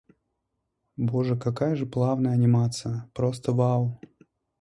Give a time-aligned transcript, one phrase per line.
[0.97, 3.07] Боже, какая же плавная анимация!
[3.13, 3.99] Просто вау-у-у!